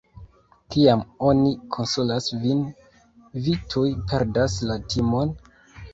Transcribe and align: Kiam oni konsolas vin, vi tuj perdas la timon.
Kiam 0.75 1.03
oni 1.31 1.51
konsolas 1.75 2.31
vin, 2.45 2.65
vi 3.49 3.55
tuj 3.75 3.87
perdas 4.13 4.57
la 4.71 4.79
timon. 4.95 5.37